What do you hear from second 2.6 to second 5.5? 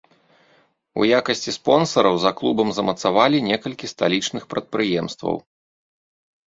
замацавалі некалькі сталічных прадпрыемстваў.